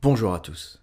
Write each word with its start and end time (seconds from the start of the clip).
Bonjour 0.00 0.32
à 0.32 0.38
tous. 0.38 0.80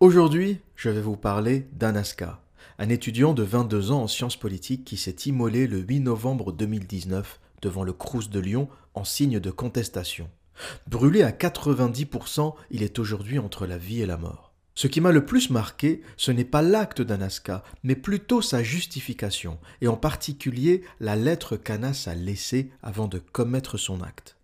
Aujourd'hui, 0.00 0.58
je 0.74 0.90
vais 0.90 1.00
vous 1.00 1.16
parler 1.16 1.68
d'Anaska, 1.74 2.40
un 2.80 2.88
étudiant 2.88 3.32
de 3.32 3.44
22 3.44 3.92
ans 3.92 4.02
en 4.02 4.08
sciences 4.08 4.36
politiques 4.36 4.84
qui 4.84 4.96
s'est 4.96 5.14
immolé 5.26 5.68
le 5.68 5.78
8 5.78 6.00
novembre 6.00 6.50
2019 6.50 7.38
devant 7.62 7.84
le 7.84 7.92
Crous 7.92 8.28
de 8.28 8.40
Lyon 8.40 8.68
en 8.94 9.04
signe 9.04 9.38
de 9.38 9.50
contestation. 9.52 10.28
Brûlé 10.88 11.22
à 11.22 11.30
90%, 11.30 12.56
il 12.72 12.82
est 12.82 12.98
aujourd'hui 12.98 13.38
entre 13.38 13.66
la 13.66 13.78
vie 13.78 14.02
et 14.02 14.06
la 14.06 14.16
mort. 14.16 14.52
Ce 14.74 14.88
qui 14.88 15.00
m'a 15.00 15.12
le 15.12 15.24
plus 15.24 15.48
marqué, 15.50 16.02
ce 16.16 16.32
n'est 16.32 16.44
pas 16.44 16.62
l'acte 16.62 17.02
d'Anaska, 17.02 17.62
mais 17.84 17.94
plutôt 17.94 18.42
sa 18.42 18.64
justification, 18.64 19.60
et 19.80 19.86
en 19.86 19.96
particulier 19.96 20.82
la 20.98 21.14
lettre 21.14 21.56
qu'Anas 21.56 22.08
a 22.10 22.16
laissée 22.16 22.72
avant 22.82 23.06
de 23.06 23.20
commettre 23.20 23.78
son 23.78 24.02
acte. 24.02 24.36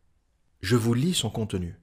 Je 0.60 0.76
vous 0.76 0.94
lis 0.94 1.14
son 1.14 1.28
contenu. 1.28 1.74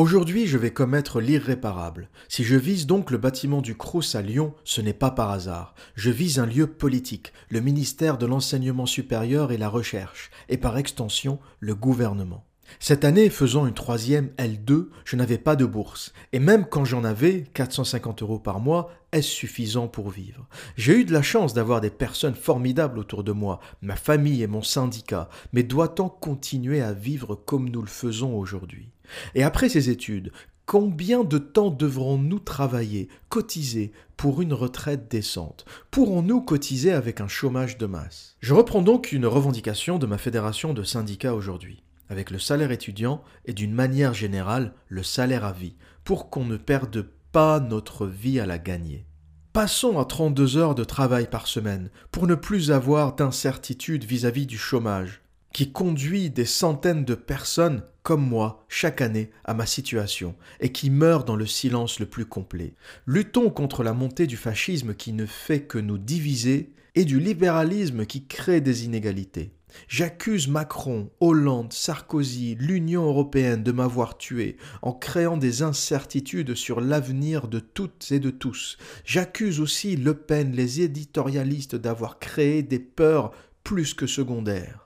Aujourd'hui, 0.00 0.46
je 0.46 0.56
vais 0.56 0.70
commettre 0.70 1.20
l'irréparable. 1.20 2.08
Si 2.26 2.42
je 2.42 2.56
vise 2.56 2.86
donc 2.86 3.10
le 3.10 3.18
bâtiment 3.18 3.60
du 3.60 3.76
Crous 3.76 4.14
à 4.14 4.22
Lyon, 4.22 4.54
ce 4.64 4.80
n'est 4.80 4.94
pas 4.94 5.10
par 5.10 5.30
hasard. 5.30 5.74
Je 5.94 6.10
vise 6.10 6.38
un 6.38 6.46
lieu 6.46 6.66
politique, 6.66 7.34
le 7.50 7.60
ministère 7.60 8.16
de 8.16 8.24
l'Enseignement 8.24 8.86
supérieur 8.86 9.52
et 9.52 9.58
la 9.58 9.68
Recherche, 9.68 10.30
et 10.48 10.56
par 10.56 10.78
extension, 10.78 11.38
le 11.58 11.74
gouvernement. 11.74 12.46
Cette 12.78 13.04
année, 13.04 13.28
faisant 13.28 13.66
une 13.66 13.74
troisième 13.74 14.30
L2, 14.38 14.86
je 15.04 15.16
n'avais 15.16 15.36
pas 15.36 15.54
de 15.54 15.66
bourse. 15.66 16.14
Et 16.32 16.38
même 16.38 16.64
quand 16.64 16.86
j'en 16.86 17.04
avais, 17.04 17.44
450 17.52 18.22
euros 18.22 18.38
par 18.38 18.58
mois, 18.58 18.90
est-ce 19.12 19.28
suffisant 19.28 19.86
pour 19.86 20.08
vivre? 20.08 20.48
J'ai 20.78 21.00
eu 21.00 21.04
de 21.04 21.12
la 21.12 21.20
chance 21.20 21.52
d'avoir 21.52 21.82
des 21.82 21.90
personnes 21.90 22.34
formidables 22.34 22.98
autour 22.98 23.22
de 23.22 23.32
moi, 23.32 23.60
ma 23.82 23.96
famille 23.96 24.42
et 24.42 24.46
mon 24.46 24.62
syndicat, 24.62 25.28
mais 25.52 25.62
doit-on 25.62 26.08
continuer 26.08 26.80
à 26.80 26.94
vivre 26.94 27.34
comme 27.34 27.68
nous 27.68 27.82
le 27.82 27.86
faisons 27.86 28.34
aujourd'hui? 28.34 28.88
Et 29.34 29.42
après 29.42 29.68
ces 29.68 29.90
études, 29.90 30.32
Combien 30.70 31.24
de 31.24 31.38
temps 31.38 31.70
devrons-nous 31.70 32.38
travailler, 32.38 33.08
cotiser 33.28 33.90
pour 34.16 34.40
une 34.40 34.52
retraite 34.52 35.10
décente? 35.10 35.64
Pourrons-nous 35.90 36.42
cotiser 36.42 36.92
avec 36.92 37.20
un 37.20 37.26
chômage 37.26 37.76
de 37.76 37.86
masse? 37.86 38.36
Je 38.38 38.54
reprends 38.54 38.80
donc 38.80 39.10
une 39.10 39.26
revendication 39.26 39.98
de 39.98 40.06
ma 40.06 40.16
fédération 40.16 40.72
de 40.72 40.84
syndicats 40.84 41.34
aujourd'hui. 41.34 41.82
Avec 42.08 42.30
le 42.30 42.38
salaire 42.38 42.70
étudiant 42.70 43.24
et 43.46 43.52
d'une 43.52 43.74
manière 43.74 44.14
générale 44.14 44.72
le 44.86 45.02
salaire 45.02 45.44
à 45.44 45.50
vie, 45.50 45.74
pour 46.04 46.30
qu'on 46.30 46.44
ne 46.44 46.56
perde 46.56 47.04
pas 47.32 47.58
notre 47.58 48.06
vie 48.06 48.38
à 48.38 48.46
la 48.46 48.58
gagner. 48.58 49.06
Passons 49.52 49.98
à 49.98 50.04
32 50.04 50.56
heures 50.56 50.76
de 50.76 50.84
travail 50.84 51.28
par 51.28 51.48
semaine 51.48 51.90
pour 52.12 52.28
ne 52.28 52.36
plus 52.36 52.70
avoir 52.70 53.16
d'incertitude 53.16 54.04
vis-à-vis 54.04 54.46
du 54.46 54.56
chômage, 54.56 55.19
qui 55.52 55.72
conduit 55.72 56.30
des 56.30 56.44
centaines 56.44 57.04
de 57.04 57.14
personnes 57.14 57.82
comme 58.02 58.26
moi 58.26 58.64
chaque 58.68 59.00
année 59.00 59.30
à 59.44 59.54
ma 59.54 59.66
situation 59.66 60.34
et 60.60 60.72
qui 60.72 60.90
meurent 60.90 61.24
dans 61.24 61.36
le 61.36 61.46
silence 61.46 62.00
le 62.00 62.06
plus 62.06 62.26
complet. 62.26 62.74
Luttons 63.06 63.50
contre 63.50 63.82
la 63.82 63.92
montée 63.92 64.26
du 64.26 64.36
fascisme 64.36 64.94
qui 64.94 65.12
ne 65.12 65.26
fait 65.26 65.62
que 65.62 65.78
nous 65.78 65.98
diviser 65.98 66.72
et 66.94 67.04
du 67.04 67.20
libéralisme 67.20 68.06
qui 68.06 68.26
crée 68.26 68.60
des 68.60 68.84
inégalités. 68.84 69.52
J'accuse 69.88 70.48
Macron, 70.48 71.10
Hollande, 71.20 71.72
Sarkozy, 71.72 72.56
l'Union 72.58 73.04
européenne 73.04 73.62
de 73.62 73.72
m'avoir 73.72 74.18
tué 74.18 74.56
en 74.82 74.92
créant 74.92 75.36
des 75.36 75.62
incertitudes 75.62 76.54
sur 76.54 76.80
l'avenir 76.80 77.46
de 77.46 77.60
toutes 77.60 78.10
et 78.10 78.18
de 78.18 78.30
tous. 78.30 78.78
J'accuse 79.04 79.60
aussi 79.60 79.96
Le 79.96 80.14
Pen, 80.14 80.52
les 80.52 80.80
éditorialistes 80.80 81.76
d'avoir 81.76 82.18
créé 82.18 82.62
des 82.62 82.80
peurs 82.80 83.30
plus 83.62 83.94
que 83.94 84.06
secondaires. 84.06 84.79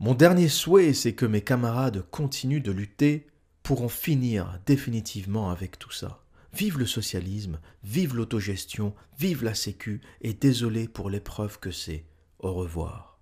Mon 0.00 0.14
dernier 0.14 0.48
souhait, 0.48 0.94
c'est 0.94 1.12
que 1.12 1.26
mes 1.26 1.42
camarades 1.42 2.06
continuent 2.10 2.62
de 2.62 2.72
lutter 2.72 3.26
pour 3.62 3.82
en 3.82 3.90
finir 3.90 4.58
définitivement 4.64 5.50
avec 5.50 5.78
tout 5.78 5.90
ça. 5.90 6.24
Vive 6.54 6.78
le 6.78 6.86
socialisme, 6.86 7.60
vive 7.84 8.16
l'autogestion, 8.16 8.94
vive 9.18 9.44
la 9.44 9.54
sécu, 9.54 10.00
et 10.22 10.32
désolé 10.32 10.88
pour 10.88 11.10
l'épreuve 11.10 11.58
que 11.58 11.70
c'est. 11.70 12.06
Au 12.38 12.54
revoir. 12.54 13.20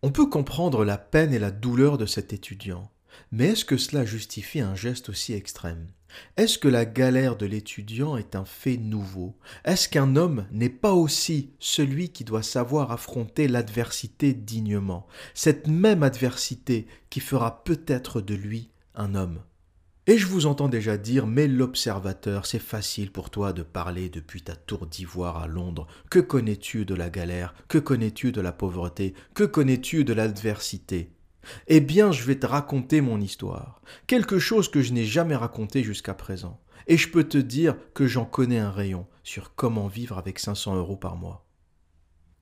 On 0.00 0.10
peut 0.10 0.30
comprendre 0.30 0.82
la 0.82 0.96
peine 0.96 1.34
et 1.34 1.38
la 1.38 1.50
douleur 1.50 1.98
de 1.98 2.06
cet 2.06 2.32
étudiant, 2.32 2.90
mais 3.30 3.48
est-ce 3.48 3.66
que 3.66 3.76
cela 3.76 4.06
justifie 4.06 4.60
un 4.60 4.74
geste 4.74 5.10
aussi 5.10 5.34
extrême? 5.34 5.88
Est-ce 6.36 6.58
que 6.58 6.68
la 6.68 6.84
galère 6.84 7.36
de 7.36 7.46
l'étudiant 7.46 8.16
est 8.16 8.34
un 8.34 8.44
fait 8.44 8.76
nouveau? 8.76 9.36
Est-ce 9.64 9.88
qu'un 9.88 10.16
homme 10.16 10.46
n'est 10.50 10.68
pas 10.68 10.92
aussi 10.92 11.50
celui 11.58 12.10
qui 12.10 12.24
doit 12.24 12.42
savoir 12.42 12.92
affronter 12.92 13.48
l'adversité 13.48 14.32
dignement, 14.32 15.06
cette 15.34 15.66
même 15.66 16.02
adversité 16.02 16.86
qui 17.10 17.20
fera 17.20 17.64
peut-être 17.64 18.20
de 18.20 18.34
lui 18.34 18.70
un 18.94 19.14
homme. 19.14 19.40
Et 20.06 20.18
je 20.18 20.26
vous 20.26 20.46
entends 20.46 20.68
déjà 20.68 20.96
dire, 20.96 21.26
mais 21.26 21.46
l'observateur, 21.46 22.46
c'est 22.46 22.58
facile 22.58 23.12
pour 23.12 23.30
toi 23.30 23.52
de 23.52 23.62
parler 23.62 24.08
depuis 24.08 24.42
ta 24.42 24.56
tour 24.56 24.86
d'ivoire 24.86 25.36
à 25.36 25.46
Londres. 25.46 25.86
Que 26.10 26.18
connais-tu 26.18 26.84
de 26.84 26.94
la 26.94 27.10
galère? 27.10 27.54
Que 27.68 27.78
connais-tu 27.78 28.32
de 28.32 28.40
la 28.40 28.52
pauvreté? 28.52 29.14
Que 29.34 29.44
connais-tu 29.44 30.04
de 30.04 30.12
l'adversité? 30.12 31.12
Eh 31.66 31.80
bien, 31.80 32.12
je 32.12 32.24
vais 32.24 32.38
te 32.38 32.46
raconter 32.46 33.00
mon 33.00 33.20
histoire. 33.20 33.80
Quelque 34.06 34.38
chose 34.38 34.68
que 34.68 34.82
je 34.82 34.92
n'ai 34.92 35.04
jamais 35.04 35.36
raconté 35.36 35.82
jusqu'à 35.82 36.14
présent. 36.14 36.60
Et 36.86 36.96
je 36.96 37.10
peux 37.10 37.24
te 37.24 37.38
dire 37.38 37.76
que 37.94 38.06
j'en 38.06 38.24
connais 38.24 38.58
un 38.58 38.70
rayon 38.70 39.06
sur 39.22 39.54
comment 39.54 39.86
vivre 39.86 40.18
avec 40.18 40.38
500 40.38 40.76
euros 40.76 40.96
par 40.96 41.16
mois. 41.16 41.46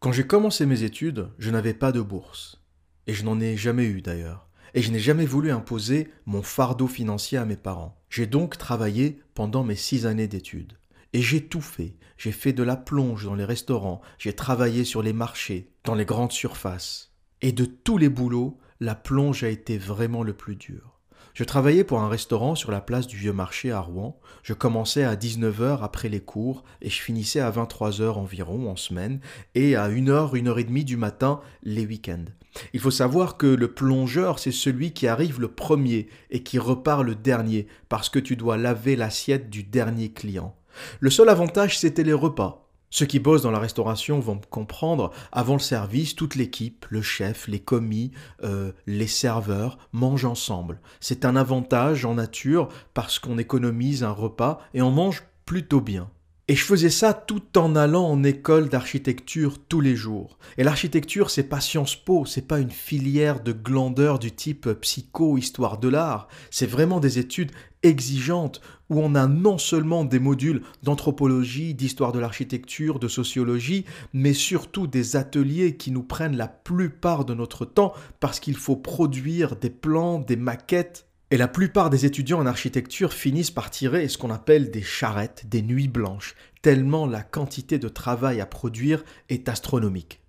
Quand 0.00 0.12
j'ai 0.12 0.26
commencé 0.26 0.64
mes 0.64 0.84
études, 0.84 1.28
je 1.38 1.50
n'avais 1.50 1.74
pas 1.74 1.92
de 1.92 2.00
bourse. 2.00 2.62
Et 3.06 3.14
je 3.14 3.24
n'en 3.24 3.41
ai 3.41 3.56
jamais 3.56 3.86
eu 3.86 4.00
d'ailleurs 4.00 4.48
et 4.74 4.82
je 4.82 4.91
n'ai 4.91 4.98
jamais 4.98 5.26
voulu 5.26 5.50
imposer 5.50 6.10
mon 6.26 6.42
fardeau 6.42 6.86
financier 6.86 7.38
à 7.38 7.44
mes 7.44 7.56
parents. 7.56 8.00
J'ai 8.10 8.26
donc 8.26 8.58
travaillé 8.58 9.20
pendant 9.34 9.64
mes 9.64 9.76
six 9.76 10.06
années 10.06 10.28
d'études. 10.28 10.78
Et 11.12 11.22
j'ai 11.22 11.46
tout 11.46 11.60
fait. 11.60 11.96
J'ai 12.16 12.32
fait 12.32 12.52
de 12.52 12.62
la 12.62 12.76
plonge 12.76 13.25
dans 13.25 13.34
les 13.34 13.44
restaurants, 13.44 14.00
j'ai 14.19 14.32
travaillé 14.32 14.84
sur 14.84 15.02
les 15.02 15.12
marchés, 15.12 15.70
dans 15.84 15.94
les 15.94 16.04
grandes 16.04 16.32
surfaces. 16.32 17.12
Et 17.42 17.52
de 17.52 17.64
tous 17.64 17.96
les 17.96 18.08
boulots, 18.08 18.58
la 18.81 18.94
plonge 18.94 19.43
a 19.43 19.49
été 19.49 19.78
vraiment 19.78 20.22
le 20.22 20.33
plus 20.33 20.56
dur. 20.56 20.99
Je 21.34 21.44
travaillais 21.44 21.84
pour 21.84 22.00
un 22.00 22.09
restaurant 22.09 22.55
sur 22.55 22.72
la 22.72 22.81
place 22.81 23.06
du 23.06 23.16
Vieux 23.16 23.33
Marché 23.33 23.71
à 23.71 23.81
Rouen. 23.81 24.19
Je 24.43 24.55
commençais 24.55 25.05
à 25.05 25.15
19h 25.15 25.83
après 25.83 26.09
les 26.09 26.21
cours 26.21 26.65
et 26.83 26.91
je 26.91 27.00
finissais 27.00 27.41
à 27.41 27.50
23h 27.50 28.15
environ 28.15 28.69
en 28.69 28.77
semaine 28.77 29.21
et 29.55 29.77
à 29.77 29.88
1h, 29.88 30.34
1h30 30.34 30.84
du 30.84 30.97
matin 30.97 31.41
les 31.62 31.87
week-ends. 31.87 32.25
Il 32.72 32.81
faut 32.81 32.91
savoir 32.91 33.37
que 33.37 33.47
le 33.47 33.72
plongeur, 33.72 34.38
c'est 34.38 34.53
celui 34.53 34.93
qui 34.93 35.06
arrive 35.06 35.41
le 35.41 35.49
premier 35.49 36.09
et 36.31 36.43
qui 36.43 36.59
repart 36.59 37.05
le 37.05 37.15
dernier 37.15 37.69
parce 37.88 38.09
que 38.09 38.19
tu 38.19 38.34
dois 38.34 38.56
laver 38.56 38.97
l'assiette 38.97 39.49
du 39.49 39.62
dernier 39.62 40.12
client. 40.12 40.56
Le 41.00 41.11
seul 41.11 41.28
avantage, 41.28 41.78
c'était 41.78 42.05
les 42.05 42.12
repas. 42.12 42.68
Ceux 42.91 43.06
qui 43.06 43.19
bossent 43.19 43.43
dans 43.43 43.50
la 43.50 43.59
restauration 43.59 44.19
vont 44.19 44.41
comprendre, 44.50 45.10
avant 45.31 45.54
le 45.54 45.60
service, 45.60 46.16
toute 46.16 46.37
l'équipe, 46.37 46.87
le 46.88 47.03
chef, 47.03 47.47
les 47.47 47.60
commis, 47.60 48.12
euh, 48.44 48.72
les 48.87 49.06
serveurs 49.06 49.78
mangent 49.93 50.25
ensemble. 50.25 50.81
C'est 51.00 51.25
un 51.25 51.37
avantage 51.37 52.04
en 52.04 52.15
nature 52.15 52.69
parce 52.94 53.19
qu'on 53.19 53.38
économise 53.38 54.04
un 54.04 54.12
repas 54.12 54.60
et 54.72 54.81
on 54.81 54.91
mange 54.91 55.25
plutôt 55.44 55.81
bien. 55.81 56.10
Et 56.50 56.56
je 56.56 56.64
faisais 56.64 56.88
ça 56.88 57.12
tout 57.12 57.59
en 57.59 57.76
allant 57.76 58.06
en 58.06 58.25
école 58.25 58.70
d'architecture 58.70 59.59
tous 59.69 59.82
les 59.82 59.94
jours. 59.94 60.38
Et 60.56 60.64
l'architecture, 60.64 61.28
c'est 61.28 61.42
pas 61.42 61.60
Sciences 61.60 61.94
Po, 61.94 62.25
c'est 62.25 62.48
pas 62.48 62.59
une 62.59 62.70
filière 62.70 63.42
de 63.42 63.53
glandeur 63.53 64.19
du 64.19 64.32
type 64.32 64.66
psycho, 64.81 65.37
histoire 65.37 65.76
de 65.76 65.88
l'art. 65.88 66.26
C'est 66.50 66.64
vraiment 66.64 67.00
des 67.00 67.19
études 67.19 67.53
exigeantes 67.82 68.62
où 68.88 68.98
on 68.98 69.14
a 69.14 69.26
non 69.26 69.58
seulement 69.58 70.06
des 70.06 70.19
modules 70.19 70.62
d'anthropologie, 70.82 71.75
d'histoire 71.75 72.12
de 72.12 72.19
l'architecture, 72.19 72.98
de 72.98 73.08
sociologie, 73.08 73.84
mais 74.14 74.32
surtout 74.32 74.87
des 74.87 75.16
ateliers 75.16 75.76
qui 75.76 75.91
nous 75.91 76.03
prennent 76.03 76.38
la 76.38 76.48
plupart 76.48 77.26
de 77.26 77.34
notre 77.34 77.66
temps 77.66 77.92
parce 78.20 78.41
qu'il 78.41 78.56
faut 78.56 78.76
produire 78.76 79.56
des 79.56 79.69
plans, 79.69 80.19
des 80.19 80.37
maquettes, 80.37 81.07
et 81.31 81.37
la 81.37 81.49
plupart 81.49 81.91
des 81.91 82.06
étudiants 82.06 82.41
en 82.41 82.47
architecture 82.47 83.12
finissent 83.12 83.50
par 83.50 83.71
tirer 83.71 84.09
ce 84.09 84.16
qu'on 84.16 84.31
appelle 84.31 84.71
des 84.71 84.83
charrettes, 84.83 85.44
des 85.47 85.62
nuits 85.62 85.88
blanches, 85.88 86.35
tellement 86.62 87.06
la 87.06 87.23
quantité 87.23 87.79
de 87.79 87.88
travail 87.88 88.41
à 88.41 88.47
produire 88.47 89.05
est 89.29 89.49
astronomique. 89.49 90.20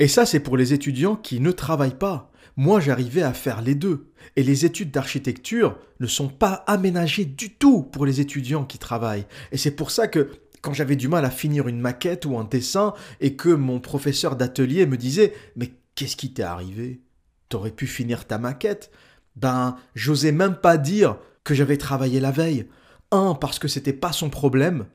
Et 0.00 0.08
ça, 0.08 0.26
c'est 0.26 0.40
pour 0.40 0.56
les 0.56 0.72
étudiants 0.72 1.16
qui 1.16 1.40
ne 1.40 1.50
travaillent 1.50 1.98
pas. 1.98 2.30
Moi, 2.56 2.80
j'arrivais 2.80 3.22
à 3.22 3.32
faire 3.32 3.62
les 3.62 3.74
deux. 3.74 4.10
Et 4.36 4.42
les 4.42 4.64
études 4.64 4.90
d'architecture 4.90 5.78
ne 6.00 6.06
sont 6.06 6.28
pas 6.28 6.64
aménagées 6.66 7.24
du 7.24 7.50
tout 7.54 7.82
pour 7.82 8.06
les 8.06 8.20
étudiants 8.20 8.64
qui 8.64 8.78
travaillent. 8.78 9.26
Et 9.52 9.56
c'est 9.56 9.72
pour 9.72 9.90
ça 9.90 10.08
que 10.08 10.30
quand 10.60 10.72
j'avais 10.72 10.96
du 10.96 11.08
mal 11.08 11.24
à 11.24 11.30
finir 11.30 11.68
une 11.68 11.80
maquette 11.80 12.26
ou 12.26 12.36
un 12.36 12.44
dessin 12.44 12.94
et 13.20 13.36
que 13.36 13.48
mon 13.48 13.80
professeur 13.80 14.34
d'atelier 14.34 14.86
me 14.86 14.96
disait 14.96 15.32
Mais 15.56 15.72
qu'est-ce 15.94 16.16
qui 16.16 16.32
t'est 16.32 16.42
arrivé? 16.42 17.00
T'aurais 17.48 17.70
pu 17.70 17.86
finir 17.86 18.26
ta 18.26 18.38
maquette 18.38 18.90
ben, 19.40 19.76
j'osais 19.94 20.32
même 20.32 20.56
pas 20.56 20.76
dire 20.78 21.18
que 21.44 21.54
j'avais 21.54 21.76
travaillé 21.76 22.20
la 22.20 22.30
veille. 22.30 22.68
Un, 23.10 23.34
parce 23.34 23.58
que 23.58 23.68
c'était 23.68 23.92
pas 23.92 24.12
son 24.12 24.30
problème, 24.30 24.86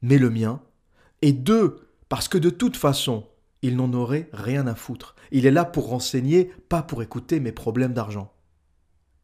mais 0.00 0.18
le 0.18 0.30
mien. 0.30 0.60
Et 1.22 1.32
deux, 1.32 1.88
parce 2.08 2.28
que 2.28 2.38
de 2.38 2.50
toute 2.50 2.76
façon, 2.76 3.26
il 3.62 3.76
n'en 3.76 3.92
aurait 3.92 4.28
rien 4.32 4.66
à 4.66 4.74
foutre. 4.74 5.16
Il 5.32 5.44
est 5.44 5.50
là 5.50 5.64
pour 5.64 5.88
renseigner, 5.88 6.52
pas 6.68 6.82
pour 6.82 7.02
écouter 7.02 7.40
mes 7.40 7.52
problèmes 7.52 7.92
d'argent. 7.92 8.32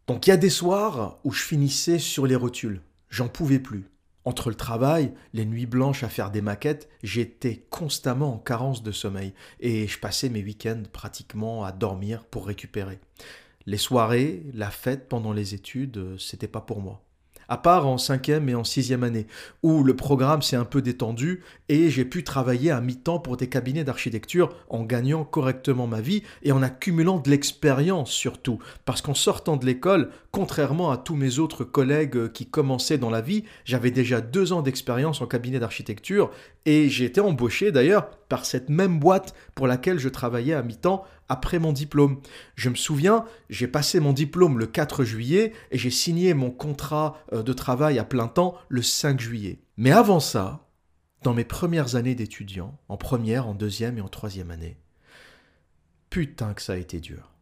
Donc 0.06 0.26
il 0.26 0.30
y 0.30 0.32
a 0.32 0.36
des 0.36 0.50
soirs 0.50 1.18
où 1.24 1.32
je 1.32 1.42
finissais 1.42 1.98
sur 1.98 2.26
les 2.26 2.36
rotules. 2.36 2.82
J'en 3.08 3.28
pouvais 3.28 3.58
plus. 3.58 3.88
Entre 4.24 4.48
le 4.50 4.56
travail, 4.56 5.12
les 5.32 5.46
nuits 5.46 5.66
blanches 5.66 6.02
à 6.02 6.08
faire 6.08 6.32
des 6.32 6.42
maquettes, 6.42 6.88
j'étais 7.04 7.64
constamment 7.70 8.34
en 8.34 8.38
carence 8.38 8.82
de 8.82 8.90
sommeil 8.90 9.32
et 9.60 9.86
je 9.86 10.00
passais 10.00 10.28
mes 10.28 10.42
week-ends 10.42 10.82
pratiquement 10.92 11.64
à 11.64 11.70
dormir 11.70 12.24
pour 12.24 12.46
récupérer. 12.46 12.98
Les 13.68 13.78
soirées, 13.78 14.44
la 14.54 14.70
fête 14.70 15.08
pendant 15.08 15.32
les 15.32 15.54
études, 15.54 16.16
c'était 16.18 16.46
pas 16.46 16.60
pour 16.60 16.80
moi. 16.80 17.02
À 17.48 17.56
part 17.56 17.86
en 17.86 17.98
cinquième 17.98 18.48
et 18.48 18.54
en 18.54 18.64
sixième 18.64 19.04
année, 19.04 19.26
où 19.62 19.84
le 19.84 19.94
programme 19.94 20.42
s'est 20.42 20.56
un 20.56 20.64
peu 20.64 20.82
détendu 20.82 21.42
et 21.68 21.90
j'ai 21.90 22.04
pu 22.04 22.24
travailler 22.24 22.72
à 22.72 22.80
mi-temps 22.80 23.20
pour 23.20 23.36
des 23.36 23.48
cabinets 23.48 23.84
d'architecture 23.84 24.54
en 24.68 24.82
gagnant 24.82 25.24
correctement 25.24 25.86
ma 25.86 26.00
vie 26.00 26.22
et 26.42 26.50
en 26.50 26.62
accumulant 26.62 27.18
de 27.18 27.30
l'expérience 27.30 28.10
surtout, 28.10 28.58
parce 28.84 29.00
qu'en 29.00 29.14
sortant 29.14 29.56
de 29.56 29.66
l'école, 29.66 30.10
contrairement 30.32 30.90
à 30.90 30.96
tous 30.96 31.14
mes 31.14 31.38
autres 31.38 31.62
collègues 31.62 32.32
qui 32.32 32.46
commençaient 32.46 32.98
dans 32.98 33.10
la 33.10 33.20
vie, 33.20 33.44
j'avais 33.64 33.92
déjà 33.92 34.20
deux 34.20 34.52
ans 34.52 34.62
d'expérience 34.62 35.20
en 35.20 35.26
cabinet 35.26 35.60
d'architecture 35.60 36.30
et 36.66 36.90
j'ai 36.90 37.04
été 37.04 37.20
embauché 37.20 37.72
d'ailleurs 37.72 38.10
par 38.28 38.44
cette 38.44 38.68
même 38.68 38.98
boîte 38.98 39.34
pour 39.54 39.68
laquelle 39.68 39.98
je 39.98 40.08
travaillais 40.08 40.52
à 40.52 40.62
mi-temps 40.62 41.04
après 41.28 41.58
mon 41.60 41.72
diplôme. 41.72 42.20
Je 42.56 42.68
me 42.68 42.74
souviens, 42.74 43.24
j'ai 43.48 43.68
passé 43.68 44.00
mon 44.00 44.12
diplôme 44.12 44.58
le 44.58 44.66
4 44.66 45.04
juillet 45.04 45.52
et 45.70 45.78
j'ai 45.78 45.90
signé 45.90 46.34
mon 46.34 46.50
contrat 46.50 47.22
euh, 47.32 47.42
de 47.42 47.52
travail 47.52 47.98
à 47.98 48.04
plein 48.04 48.26
temps 48.26 48.56
le 48.68 48.82
5 48.82 49.20
juillet. 49.20 49.60
Mais 49.76 49.92
avant 49.92 50.20
ça, 50.20 50.66
dans 51.22 51.34
mes 51.34 51.44
premières 51.44 51.94
années 51.94 52.16
d'étudiant, 52.16 52.76
en 52.88 52.96
première, 52.96 53.46
en 53.46 53.54
deuxième 53.54 53.98
et 53.98 54.02
en 54.02 54.08
troisième 54.08 54.50
année, 54.50 54.76
putain 56.10 56.52
que 56.52 56.62
ça 56.62 56.74
a 56.74 56.76
été 56.76 56.98
dur. 56.98 57.35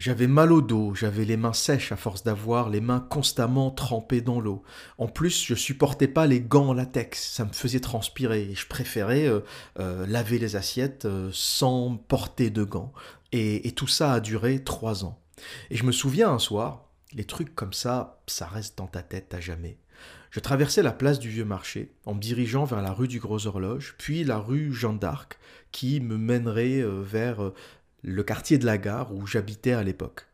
J'avais 0.00 0.28
mal 0.28 0.50
au 0.50 0.62
dos, 0.62 0.94
j'avais 0.94 1.26
les 1.26 1.36
mains 1.36 1.52
sèches 1.52 1.92
à 1.92 1.96
force 1.96 2.22
d'avoir 2.22 2.70
les 2.70 2.80
mains 2.80 3.06
constamment 3.10 3.70
trempées 3.70 4.22
dans 4.22 4.40
l'eau. 4.40 4.62
En 4.96 5.08
plus, 5.08 5.44
je 5.44 5.54
supportais 5.54 6.08
pas 6.08 6.26
les 6.26 6.40
gants 6.40 6.72
latex, 6.72 7.22
ça 7.22 7.44
me 7.44 7.52
faisait 7.52 7.80
transpirer 7.80 8.44
et 8.50 8.54
je 8.54 8.66
préférais 8.66 9.26
euh, 9.26 9.40
euh, 9.78 10.06
laver 10.06 10.38
les 10.38 10.56
assiettes 10.56 11.04
euh, 11.04 11.28
sans 11.34 11.96
porter 11.96 12.48
de 12.48 12.64
gants. 12.64 12.94
Et, 13.32 13.68
et, 13.68 13.72
tout 13.72 13.88
ça 13.88 14.14
a 14.14 14.20
duré 14.20 14.64
trois 14.64 15.04
ans. 15.04 15.20
Et 15.68 15.76
je 15.76 15.84
me 15.84 15.92
souviens 15.92 16.30
un 16.30 16.38
soir, 16.38 16.88
les 17.12 17.24
trucs 17.24 17.54
comme 17.54 17.74
ça, 17.74 18.22
ça 18.26 18.46
reste 18.46 18.78
dans 18.78 18.86
ta 18.86 19.02
tête 19.02 19.34
à 19.34 19.40
jamais. 19.40 19.76
Je 20.30 20.40
traversais 20.40 20.82
la 20.82 20.92
place 20.92 21.18
du 21.18 21.28
Vieux 21.28 21.44
Marché 21.44 21.92
en 22.06 22.14
me 22.14 22.20
dirigeant 22.20 22.64
vers 22.64 22.80
la 22.80 22.92
rue 22.92 23.08
du 23.08 23.18
Gros 23.18 23.46
Horloge, 23.46 23.96
puis 23.98 24.24
la 24.24 24.38
rue 24.38 24.72
Jeanne 24.72 24.98
d'Arc, 24.98 25.38
qui 25.72 26.00
me 26.00 26.16
mènerait 26.16 26.82
vers 27.02 27.52
le 28.02 28.22
quartier 28.22 28.58
de 28.58 28.66
la 28.66 28.78
gare 28.78 29.14
où 29.14 29.26
j'habitais 29.26 29.72
à 29.72 29.82
l'époque. 29.82 30.26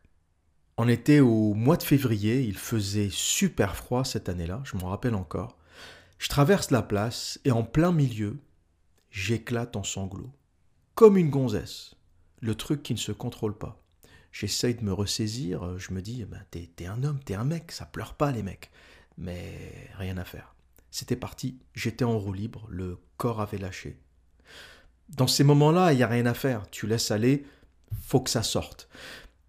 On 0.77 0.87
était 0.87 1.19
au 1.19 1.53
mois 1.53 1.77
de 1.77 1.83
février, 1.83 2.41
il 2.41 2.57
faisait 2.57 3.09
super 3.11 3.75
froid 3.75 4.05
cette 4.05 4.29
année-là, 4.29 4.61
je 4.63 4.77
m'en 4.77 4.89
rappelle 4.89 5.15
encore. 5.15 5.57
Je 6.19 6.29
traverse 6.29 6.71
la 6.71 6.81
place 6.81 7.39
et 7.45 7.51
en 7.51 7.63
plein 7.63 7.91
milieu, 7.91 8.37
j'éclate 9.09 9.75
en 9.75 9.83
sanglots. 9.83 10.31
Comme 10.95 11.17
une 11.17 11.29
gonzesse. 11.29 11.95
Le 12.41 12.53
truc 12.55 12.83
qui 12.83 12.93
ne 12.93 12.99
se 12.99 13.11
contrôle 13.11 13.57
pas. 13.57 13.81
J'essaye 14.31 14.75
de 14.75 14.83
me 14.83 14.93
ressaisir, 14.93 15.79
je 15.79 15.91
me 15.93 16.01
dis, 16.01 16.23
ben, 16.25 16.43
t'es, 16.51 16.85
un 16.85 17.03
homme, 17.03 17.19
t'es 17.23 17.33
un 17.33 17.43
mec, 17.43 17.71
ça 17.71 17.85
pleure 17.85 18.13
pas 18.13 18.31
les 18.31 18.43
mecs. 18.43 18.69
Mais 19.17 19.89
rien 19.97 20.17
à 20.17 20.25
faire. 20.25 20.53
C'était 20.91 21.15
parti, 21.15 21.59
j'étais 21.73 22.05
en 22.05 22.17
roue 22.19 22.33
libre, 22.33 22.67
le 22.69 22.99
corps 23.17 23.41
avait 23.41 23.57
lâché. 23.57 23.99
Dans 25.09 25.27
ces 25.27 25.43
moments-là, 25.43 25.93
il 25.93 25.97
n'y 25.97 26.03
a 26.03 26.07
rien 26.07 26.25
à 26.25 26.33
faire. 26.33 26.69
Tu 26.69 26.85
laisses 26.85 27.11
aller, 27.11 27.45
faut 28.01 28.19
que 28.19 28.29
ça 28.29 28.43
sorte. 28.43 28.89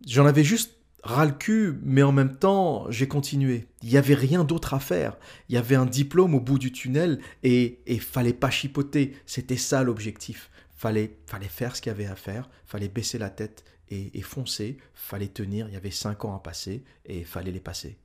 J'en 0.06 0.26
avais 0.26 0.44
juste 0.44 0.79
ras 1.02 1.26
le 1.26 1.32
cul, 1.32 1.79
mais 1.82 2.02
en 2.02 2.12
même 2.12 2.37
temps, 2.37 2.90
j'ai 2.90 3.08
continué. 3.08 3.67
Il 3.82 3.90
n'y 3.90 3.96
avait 3.96 4.14
rien 4.14 4.44
d'autre 4.44 4.75
à 4.75 4.81
faire. 4.81 5.17
Il 5.49 5.55
y 5.55 5.58
avait 5.58 5.75
un 5.76 5.87
diplôme 5.87 6.35
au 6.35 6.40
bout 6.40 6.58
du 6.58 6.73
tunnel 6.73 7.20
et 7.43 7.81
il 7.87 8.00
fallait 8.00 8.32
pas 8.32 8.50
chipoter. 8.50 9.17
C'était 9.26 9.56
ça 9.56 9.82
l'objectif. 9.82 10.50
Fallait, 10.76 11.17
fallait 11.26 11.49
faire 11.49 11.75
ce 11.75 11.82
qu'il 11.82 11.90
y 11.90 11.94
avait 11.94 12.06
à 12.06 12.14
faire, 12.14 12.49
fallait 12.64 12.88
baisser 12.88 13.19
la 13.19 13.31
tête 13.31 13.64
et, 13.88 14.17
et 14.17 14.23
foncer, 14.23 14.79
fallait 14.94 15.29
tenir. 15.29 15.69
Il 15.69 15.75
y 15.75 15.76
avait 15.76 15.90
cinq 15.90 16.25
ans 16.25 16.37
à 16.37 16.40
passer 16.40 16.85
et 17.05 17.25
fallait 17.25 17.52
les 17.52 17.61
passer. 17.61 17.96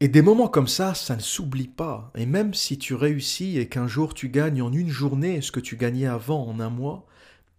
Et 0.00 0.08
des 0.08 0.20
moments 0.20 0.48
comme 0.48 0.66
ça, 0.66 0.94
ça 0.94 1.14
ne 1.14 1.20
s'oublie 1.20 1.68
pas. 1.68 2.10
Et 2.16 2.26
même 2.26 2.54
si 2.54 2.76
tu 2.76 2.94
réussis 2.94 3.56
et 3.58 3.68
qu'un 3.68 3.86
jour 3.86 4.14
tu 4.14 4.28
gagnes 4.28 4.60
en 4.60 4.72
une 4.72 4.88
journée 4.88 5.40
ce 5.40 5.52
que 5.52 5.60
tu 5.60 5.76
gagnais 5.76 6.06
avant 6.06 6.44
en 6.44 6.58
un 6.58 6.70
mois, 6.70 7.06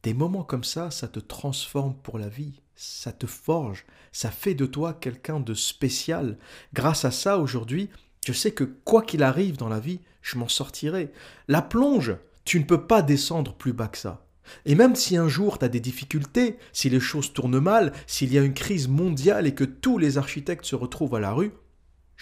des 0.03 0.13
moments 0.13 0.43
comme 0.43 0.65
ça, 0.65 0.91
ça 0.91 1.07
te 1.07 1.19
transforme 1.19 1.95
pour 1.95 2.19
la 2.19 2.27
vie, 2.27 2.61
ça 2.75 3.13
te 3.13 3.25
forge, 3.25 3.85
ça 4.11 4.29
fait 4.29 4.53
de 4.53 4.65
toi 4.65 4.93
quelqu'un 4.93 5.39
de 5.39 5.53
spécial. 5.53 6.37
Grâce 6.73 7.05
à 7.05 7.11
ça, 7.11 7.39
aujourd'hui, 7.39 7.89
je 8.25 8.33
sais 8.33 8.51
que 8.51 8.65
quoi 8.65 9.01
qu'il 9.01 9.23
arrive 9.23 9.57
dans 9.57 9.69
la 9.69 9.79
vie, 9.79 10.01
je 10.21 10.37
m'en 10.37 10.49
sortirai. 10.49 11.11
La 11.47 11.61
plonge, 11.61 12.15
tu 12.43 12.59
ne 12.59 12.65
peux 12.65 12.85
pas 12.85 13.01
descendre 13.01 13.53
plus 13.53 13.73
bas 13.73 13.87
que 13.87 13.97
ça. 13.97 14.25
Et 14.65 14.75
même 14.75 14.95
si 14.95 15.15
un 15.15 15.29
jour 15.29 15.57
tu 15.57 15.65
as 15.65 15.69
des 15.69 15.79
difficultés, 15.79 16.57
si 16.73 16.89
les 16.89 16.99
choses 16.99 17.31
tournent 17.31 17.59
mal, 17.59 17.93
s'il 18.05 18.33
y 18.33 18.37
a 18.37 18.43
une 18.43 18.53
crise 18.53 18.89
mondiale 18.89 19.47
et 19.47 19.55
que 19.55 19.63
tous 19.63 19.97
les 19.97 20.17
architectes 20.17 20.65
se 20.65 20.75
retrouvent 20.75 21.15
à 21.15 21.21
la 21.21 21.31
rue, 21.31 21.53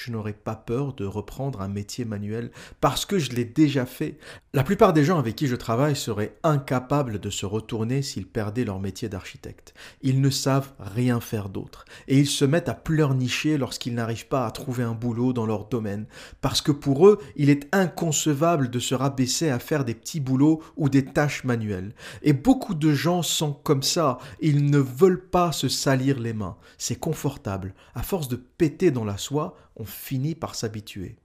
je 0.03 0.11
n'aurais 0.11 0.33
pas 0.33 0.55
peur 0.55 0.93
de 0.93 1.05
reprendre 1.05 1.61
un 1.61 1.67
métier 1.67 2.05
manuel 2.05 2.51
parce 2.79 3.05
que 3.05 3.19
je 3.19 3.31
l'ai 3.31 3.45
déjà 3.45 3.85
fait. 3.85 4.17
La 4.53 4.63
plupart 4.63 4.93
des 4.93 5.03
gens 5.03 5.19
avec 5.19 5.35
qui 5.35 5.47
je 5.47 5.55
travaille 5.55 5.95
seraient 5.95 6.35
incapables 6.43 7.19
de 7.19 7.29
se 7.29 7.45
retourner 7.45 8.01
s'ils 8.01 8.27
perdaient 8.27 8.63
leur 8.63 8.79
métier 8.79 9.09
d'architecte. 9.09 9.73
Ils 10.01 10.19
ne 10.19 10.29
savent 10.29 10.71
rien 10.79 11.19
faire 11.19 11.49
d'autre 11.49 11.85
et 12.07 12.17
ils 12.17 12.27
se 12.27 12.45
mettent 12.45 12.69
à 12.69 12.73
pleurnicher 12.73 13.57
lorsqu'ils 13.57 13.93
n'arrivent 13.93 14.27
pas 14.27 14.45
à 14.47 14.51
trouver 14.51 14.83
un 14.83 14.93
boulot 14.93 15.33
dans 15.33 15.45
leur 15.45 15.65
domaine 15.65 16.07
parce 16.41 16.61
que 16.61 16.71
pour 16.71 17.07
eux, 17.07 17.19
il 17.35 17.49
est 17.49 17.67
inconcevable 17.71 18.69
de 18.69 18.79
se 18.79 18.95
rabaisser 18.95 19.49
à 19.49 19.59
faire 19.59 19.85
des 19.85 19.93
petits 19.93 20.19
boulots 20.19 20.63
ou 20.77 20.89
des 20.89 21.05
tâches 21.05 21.43
manuelles. 21.43 21.93
Et 22.23 22.33
beaucoup 22.33 22.73
de 22.73 22.93
gens 22.93 23.21
sont 23.21 23.53
comme 23.53 23.83
ça, 23.83 24.17
ils 24.39 24.65
ne 24.65 24.79
veulent 24.79 25.29
pas 25.29 25.51
se 25.51 25.69
salir 25.69 26.19
les 26.19 26.33
mains. 26.33 26.57
C'est 26.77 26.99
confortable. 26.99 27.75
À 27.93 28.01
force 28.01 28.27
de 28.27 28.35
péter 28.35 28.89
dans 28.89 29.05
la 29.05 29.17
soie, 29.17 29.55
on 29.81 29.85
finit 29.85 30.35
par 30.35 30.53
s'habituer. 30.55 31.15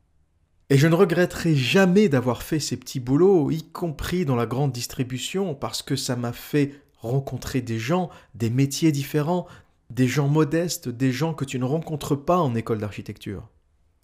Et 0.70 0.78
je 0.78 0.88
ne 0.88 0.94
regretterai 0.94 1.54
jamais 1.54 2.08
d'avoir 2.08 2.42
fait 2.42 2.58
ces 2.58 2.76
petits 2.76 3.00
boulots, 3.00 3.50
y 3.50 3.62
compris 3.62 4.24
dans 4.24 4.34
la 4.34 4.46
grande 4.46 4.72
distribution, 4.72 5.54
parce 5.54 5.82
que 5.82 5.94
ça 5.94 6.16
m'a 6.16 6.32
fait 6.32 6.72
rencontrer 6.98 7.60
des 7.60 7.78
gens, 7.78 8.10
des 8.34 8.50
métiers 8.50 8.92
différents, 8.92 9.46
des 9.90 10.08
gens 10.08 10.26
modestes, 10.26 10.88
des 10.88 11.12
gens 11.12 11.34
que 11.34 11.44
tu 11.44 11.58
ne 11.58 11.64
rencontres 11.64 12.16
pas 12.16 12.38
en 12.38 12.54
école 12.54 12.78
d'architecture. 12.78 13.48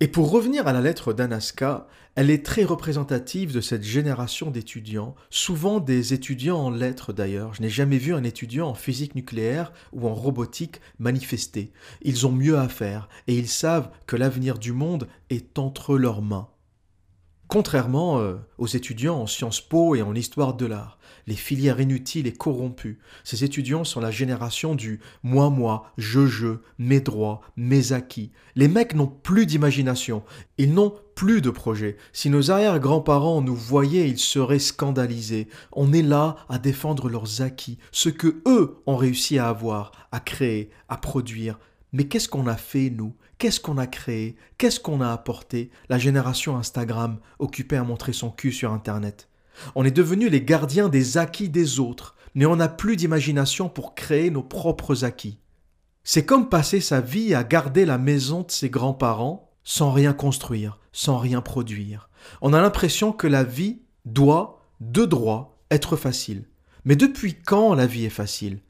Et 0.02 0.08
pour 0.08 0.32
revenir 0.32 0.66
à 0.66 0.72
la 0.72 0.80
lettre 0.80 1.12
d'Anaska, 1.12 1.86
elle 2.16 2.30
est 2.30 2.44
très 2.44 2.64
représentative 2.64 3.54
de 3.54 3.60
cette 3.60 3.84
génération 3.84 4.50
d'étudiants, 4.50 5.14
souvent 5.30 5.78
des 5.78 6.12
étudiants 6.12 6.58
en 6.58 6.70
lettres 6.70 7.12
d'ailleurs. 7.12 7.54
Je 7.54 7.62
n'ai 7.62 7.68
jamais 7.68 7.98
vu 7.98 8.12
un 8.12 8.24
étudiant 8.24 8.66
en 8.66 8.74
physique 8.74 9.14
nucléaire 9.14 9.72
ou 9.92 10.08
en 10.08 10.14
robotique 10.14 10.80
manifester. 10.98 11.70
Ils 12.02 12.26
ont 12.26 12.32
mieux 12.32 12.58
à 12.58 12.68
faire 12.68 13.08
et 13.28 13.36
ils 13.38 13.46
savent 13.46 13.90
que 14.08 14.16
l'avenir 14.16 14.58
du 14.58 14.72
monde 14.72 15.06
est 15.30 15.56
entre 15.56 15.96
leurs 15.96 16.20
mains. 16.20 16.48
Contrairement 17.52 18.18
euh, 18.18 18.36
aux 18.56 18.66
étudiants 18.66 19.20
en 19.20 19.26
Sciences 19.26 19.60
Po 19.60 19.94
et 19.94 20.00
en 20.00 20.14
histoire 20.14 20.54
de 20.54 20.64
l'art, 20.64 20.98
les 21.26 21.34
filières 21.34 21.82
inutiles 21.82 22.26
et 22.26 22.32
corrompues, 22.32 22.98
ces 23.24 23.44
étudiants 23.44 23.84
sont 23.84 24.00
la 24.00 24.10
génération 24.10 24.74
du 24.74 25.00
moi-moi, 25.22 25.92
je-je, 25.98 26.60
mes 26.78 27.00
droits, 27.00 27.42
mes 27.56 27.92
acquis. 27.92 28.32
Les 28.56 28.68
mecs 28.68 28.94
n'ont 28.94 29.06
plus 29.06 29.44
d'imagination, 29.44 30.22
ils 30.56 30.72
n'ont 30.72 30.94
plus 31.14 31.42
de 31.42 31.50
projet. 31.50 31.98
Si 32.14 32.30
nos 32.30 32.50
arrière-grands-parents 32.50 33.42
nous 33.42 33.54
voyaient, 33.54 34.08
ils 34.08 34.18
seraient 34.18 34.58
scandalisés. 34.58 35.46
On 35.72 35.92
est 35.92 36.00
là 36.00 36.36
à 36.48 36.58
défendre 36.58 37.10
leurs 37.10 37.42
acquis, 37.42 37.76
ce 37.90 38.08
que 38.08 38.40
eux 38.46 38.78
ont 38.86 38.96
réussi 38.96 39.38
à 39.38 39.50
avoir, 39.50 39.92
à 40.10 40.20
créer, 40.20 40.70
à 40.88 40.96
produire. 40.96 41.58
Mais 41.92 42.04
qu'est-ce 42.04 42.28
qu'on 42.28 42.46
a 42.46 42.56
fait, 42.56 42.90
nous? 42.90 43.14
Qu'est-ce 43.38 43.60
qu'on 43.60 43.76
a 43.76 43.86
créé? 43.86 44.36
Qu'est-ce 44.56 44.80
qu'on 44.80 45.00
a 45.00 45.12
apporté? 45.12 45.70
La 45.88 45.98
génération 45.98 46.56
Instagram, 46.56 47.18
occupée 47.38 47.76
à 47.76 47.84
montrer 47.84 48.12
son 48.12 48.30
cul 48.30 48.52
sur 48.52 48.72
Internet. 48.72 49.28
On 49.74 49.84
est 49.84 49.90
devenus 49.90 50.30
les 50.30 50.42
gardiens 50.42 50.88
des 50.88 51.18
acquis 51.18 51.48
des 51.48 51.80
autres, 51.80 52.16
mais 52.34 52.46
on 52.46 52.56
n'a 52.56 52.68
plus 52.68 52.96
d'imagination 52.96 53.68
pour 53.68 53.94
créer 53.94 54.30
nos 54.30 54.42
propres 54.42 55.04
acquis. 55.04 55.38
C'est 56.04 56.24
comme 56.24 56.48
passer 56.48 56.80
sa 56.80 57.00
vie 57.00 57.34
à 57.34 57.44
garder 57.44 57.84
la 57.84 57.98
maison 57.98 58.42
de 58.42 58.50
ses 58.50 58.70
grands-parents 58.70 59.50
sans 59.64 59.92
rien 59.92 60.12
construire, 60.12 60.78
sans 60.92 61.18
rien 61.18 61.40
produire. 61.40 62.08
On 62.40 62.52
a 62.52 62.60
l'impression 62.60 63.12
que 63.12 63.26
la 63.26 63.44
vie 63.44 63.82
doit, 64.04 64.64
de 64.80 65.04
droit, 65.04 65.58
être 65.70 65.96
facile. 65.96 66.44
Mais 66.84 66.96
depuis 66.96 67.34
quand 67.34 67.74
la 67.74 67.86
vie 67.86 68.04
est 68.04 68.10
facile? 68.10 68.60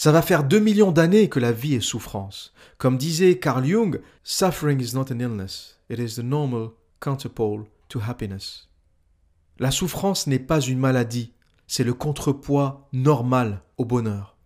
Ça 0.00 0.12
va 0.12 0.22
faire 0.22 0.44
deux 0.44 0.60
millions 0.60 0.92
d'années 0.92 1.28
que 1.28 1.38
la 1.38 1.52
vie 1.52 1.74
est 1.74 1.80
souffrance. 1.82 2.54
Comme 2.78 2.96
disait 2.96 3.38
Carl 3.38 3.66
Jung, 3.66 4.00
suffering 4.24 4.80
is 4.80 4.94
not 4.94 5.12
an 5.12 5.18
illness, 5.18 5.78
it 5.90 5.98
is 5.98 6.14
the 6.14 6.24
normal 6.24 6.70
counterpole 7.00 7.66
to 7.90 8.00
happiness. 8.00 8.70
La 9.58 9.70
souffrance 9.70 10.26
n'est 10.26 10.38
pas 10.38 10.60
une 10.62 10.78
maladie, 10.78 11.34
c'est 11.66 11.84
le 11.84 11.92
contrepoids 11.92 12.88
normal 12.94 13.60
au 13.76 13.84
bonheur. 13.84 14.38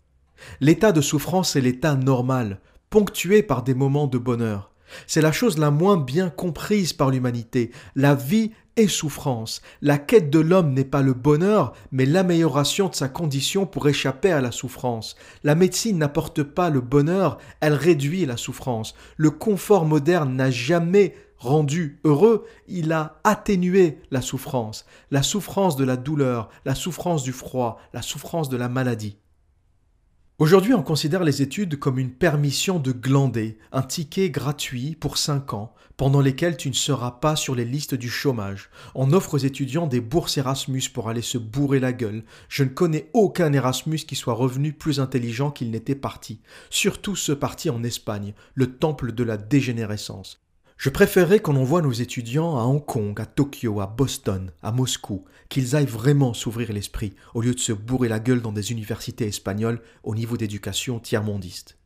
L'état 0.58 0.90
de 0.90 1.00
souffrance 1.00 1.54
est 1.54 1.60
l'état 1.60 1.94
normal, 1.94 2.60
ponctué 2.90 3.44
par 3.44 3.62
des 3.62 3.74
moments 3.74 4.08
de 4.08 4.18
bonheur. 4.18 4.72
C'est 5.06 5.20
la 5.20 5.32
chose 5.32 5.58
la 5.58 5.70
moins 5.70 5.96
bien 5.96 6.30
comprise 6.30 6.92
par 6.92 7.10
l'humanité. 7.10 7.70
La 7.94 8.14
vie 8.14 8.52
est 8.76 8.88
souffrance. 8.88 9.62
La 9.82 9.98
quête 9.98 10.30
de 10.30 10.40
l'homme 10.40 10.72
n'est 10.72 10.84
pas 10.84 11.02
le 11.02 11.14
bonheur, 11.14 11.74
mais 11.92 12.06
l'amélioration 12.06 12.88
de 12.88 12.94
sa 12.94 13.08
condition 13.08 13.66
pour 13.66 13.88
échapper 13.88 14.32
à 14.32 14.40
la 14.40 14.50
souffrance. 14.50 15.16
La 15.44 15.54
médecine 15.54 15.98
n'apporte 15.98 16.42
pas 16.42 16.70
le 16.70 16.80
bonheur, 16.80 17.38
elle 17.60 17.74
réduit 17.74 18.26
la 18.26 18.36
souffrance. 18.36 18.94
Le 19.16 19.30
confort 19.30 19.84
moderne 19.84 20.34
n'a 20.34 20.50
jamais 20.50 21.14
rendu 21.38 22.00
heureux, 22.04 22.46
il 22.68 22.92
a 22.92 23.20
atténué 23.22 23.98
la 24.10 24.22
souffrance, 24.22 24.86
la 25.10 25.22
souffrance 25.22 25.76
de 25.76 25.84
la 25.84 25.96
douleur, 25.96 26.48
la 26.64 26.74
souffrance 26.74 27.22
du 27.22 27.32
froid, 27.32 27.78
la 27.92 28.02
souffrance 28.02 28.48
de 28.48 28.56
la 28.56 28.68
maladie. 28.68 29.18
Aujourd'hui, 30.40 30.74
on 30.74 30.82
considère 30.82 31.22
les 31.22 31.42
études 31.42 31.78
comme 31.78 31.96
une 31.96 32.10
permission 32.10 32.80
de 32.80 32.90
glander, 32.90 33.56
un 33.70 33.82
ticket 33.82 34.30
gratuit 34.30 34.96
pour 34.96 35.16
5 35.16 35.54
ans, 35.54 35.72
pendant 35.96 36.20
lesquels 36.20 36.56
tu 36.56 36.68
ne 36.68 36.74
seras 36.74 37.12
pas 37.12 37.36
sur 37.36 37.54
les 37.54 37.64
listes 37.64 37.94
du 37.94 38.10
chômage. 38.10 38.68
On 38.96 39.12
offre 39.12 39.34
aux 39.34 39.38
étudiants 39.38 39.86
des 39.86 40.00
bourses 40.00 40.36
Erasmus 40.36 40.82
pour 40.92 41.08
aller 41.08 41.22
se 41.22 41.38
bourrer 41.38 41.78
la 41.78 41.92
gueule. 41.92 42.24
Je 42.48 42.64
ne 42.64 42.70
connais 42.70 43.10
aucun 43.12 43.52
Erasmus 43.52 43.98
qui 43.98 44.16
soit 44.16 44.34
revenu 44.34 44.72
plus 44.72 44.98
intelligent 44.98 45.52
qu'il 45.52 45.70
n'était 45.70 45.94
parti. 45.94 46.40
Surtout 46.68 47.14
ce 47.14 47.30
parti 47.30 47.70
en 47.70 47.84
Espagne, 47.84 48.34
le 48.54 48.76
temple 48.76 49.12
de 49.12 49.22
la 49.22 49.36
dégénérescence. 49.36 50.43
Je 50.76 50.90
préférerais 50.90 51.38
qu'on 51.38 51.56
envoie 51.56 51.82
nos 51.82 51.92
étudiants 51.92 52.58
à 52.58 52.64
Hong 52.64 52.84
Kong, 52.84 53.18
à 53.20 53.26
Tokyo, 53.26 53.80
à 53.80 53.86
Boston, 53.86 54.50
à 54.62 54.72
Moscou, 54.72 55.24
qu'ils 55.48 55.76
aillent 55.76 55.86
vraiment 55.86 56.34
s'ouvrir 56.34 56.72
l'esprit, 56.72 57.14
au 57.32 57.42
lieu 57.42 57.54
de 57.54 57.60
se 57.60 57.72
bourrer 57.72 58.08
la 58.08 58.20
gueule 58.20 58.42
dans 58.42 58.52
des 58.52 58.72
universités 58.72 59.26
espagnoles 59.26 59.80
au 60.02 60.14
niveau 60.14 60.36
d'éducation 60.36 60.98
tiers-mondiste. 60.98 61.78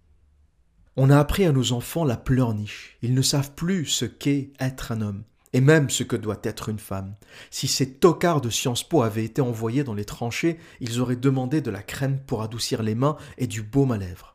On 0.96 1.10
a 1.10 1.18
appris 1.18 1.44
à 1.44 1.52
nos 1.52 1.72
enfants 1.72 2.04
la 2.04 2.16
pleurniche. 2.16 2.96
Ils 3.02 3.14
ne 3.14 3.22
savent 3.22 3.52
plus 3.54 3.86
ce 3.86 4.04
qu'est 4.04 4.52
être 4.58 4.90
un 4.90 5.02
homme, 5.02 5.22
et 5.52 5.60
même 5.60 5.90
ce 5.90 6.02
que 6.02 6.16
doit 6.16 6.40
être 6.42 6.70
une 6.70 6.80
femme. 6.80 7.14
Si 7.50 7.68
ces 7.68 7.94
tocards 7.94 8.40
de 8.40 8.50
Sciences 8.50 8.82
Po 8.82 9.02
avaient 9.02 9.24
été 9.24 9.40
envoyés 9.40 9.84
dans 9.84 9.94
les 9.94 10.04
tranchées, 10.04 10.58
ils 10.80 11.00
auraient 11.00 11.14
demandé 11.14 11.60
de 11.60 11.70
la 11.70 11.82
crème 11.82 12.18
pour 12.26 12.42
adoucir 12.42 12.82
les 12.82 12.94
mains 12.94 13.16
et 13.36 13.46
du 13.46 13.62
baume 13.62 13.92
à 13.92 13.98
lèvres. 13.98 14.34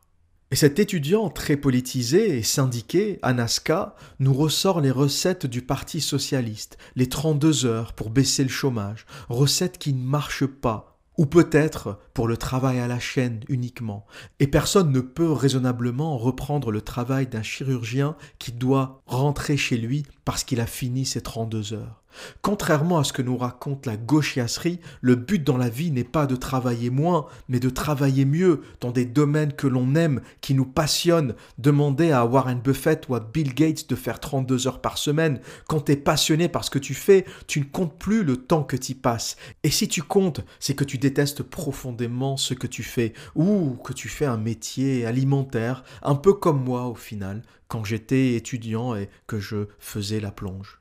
Et 0.54 0.56
cet 0.56 0.78
étudiant 0.78 1.30
très 1.30 1.56
politisé 1.56 2.38
et 2.38 2.44
syndiqué, 2.44 3.18
Anaska, 3.22 3.96
nous 4.20 4.32
ressort 4.32 4.80
les 4.80 4.92
recettes 4.92 5.46
du 5.46 5.62
Parti 5.62 6.00
socialiste, 6.00 6.78
les 6.94 7.08
32 7.08 7.66
heures 7.66 7.92
pour 7.92 8.08
baisser 8.08 8.44
le 8.44 8.50
chômage, 8.50 9.04
recettes 9.28 9.78
qui 9.78 9.92
ne 9.92 10.04
marchent 10.04 10.46
pas, 10.46 10.96
ou 11.18 11.26
peut-être 11.26 11.98
pour 12.14 12.28
le 12.28 12.36
travail 12.36 12.78
à 12.78 12.86
la 12.86 13.00
chaîne 13.00 13.40
uniquement. 13.48 14.06
Et 14.38 14.46
personne 14.46 14.92
ne 14.92 15.00
peut 15.00 15.32
raisonnablement 15.32 16.16
reprendre 16.16 16.70
le 16.70 16.82
travail 16.82 17.26
d'un 17.26 17.42
chirurgien 17.42 18.14
qui 18.38 18.52
doit 18.52 19.02
rentrer 19.06 19.56
chez 19.56 19.76
lui 19.76 20.04
parce 20.24 20.44
qu'il 20.44 20.60
a 20.60 20.66
fini 20.66 21.04
ses 21.04 21.20
32 21.20 21.72
heures. 21.72 22.03
Contrairement 22.42 22.98
à 22.98 23.04
ce 23.04 23.12
que 23.12 23.22
nous 23.22 23.36
raconte 23.36 23.86
la 23.86 23.96
gauchiasserie, 23.96 24.80
le 25.00 25.14
but 25.14 25.42
dans 25.42 25.56
la 25.56 25.68
vie 25.68 25.90
n'est 25.90 26.04
pas 26.04 26.26
de 26.26 26.36
travailler 26.36 26.90
moins, 26.90 27.26
mais 27.48 27.60
de 27.60 27.70
travailler 27.70 28.24
mieux 28.24 28.62
dans 28.80 28.90
des 28.90 29.04
domaines 29.04 29.52
que 29.52 29.66
l'on 29.66 29.94
aime, 29.94 30.20
qui 30.40 30.54
nous 30.54 30.66
passionnent. 30.66 31.34
Demandez 31.58 32.10
à 32.10 32.24
Warren 32.24 32.60
Buffett 32.60 33.08
ou 33.08 33.14
à 33.14 33.20
Bill 33.20 33.54
Gates 33.54 33.88
de 33.88 33.96
faire 33.96 34.20
32 34.20 34.66
heures 34.66 34.80
par 34.80 34.98
semaine. 34.98 35.40
Quand 35.68 35.82
tu 35.82 35.92
es 35.92 35.96
passionné 35.96 36.48
par 36.48 36.64
ce 36.64 36.70
que 36.70 36.78
tu 36.78 36.94
fais, 36.94 37.24
tu 37.46 37.60
ne 37.60 37.64
comptes 37.64 37.98
plus 37.98 38.24
le 38.24 38.36
temps 38.36 38.64
que 38.64 38.76
tu 38.76 38.94
passes. 38.94 39.36
Et 39.62 39.70
si 39.70 39.88
tu 39.88 40.02
comptes, 40.02 40.40
c'est 40.60 40.74
que 40.74 40.84
tu 40.84 40.98
détestes 40.98 41.42
profondément 41.42 42.36
ce 42.36 42.54
que 42.54 42.66
tu 42.66 42.82
fais, 42.82 43.12
ou 43.34 43.76
que 43.84 43.92
tu 43.92 44.08
fais 44.08 44.26
un 44.26 44.36
métier 44.36 45.06
alimentaire, 45.06 45.84
un 46.02 46.14
peu 46.14 46.32
comme 46.32 46.62
moi 46.62 46.86
au 46.86 46.94
final, 46.94 47.42
quand 47.68 47.84
j'étais 47.84 48.34
étudiant 48.34 48.94
et 48.94 49.08
que 49.26 49.40
je 49.40 49.68
faisais 49.78 50.20
la 50.20 50.30
plonge. 50.30 50.78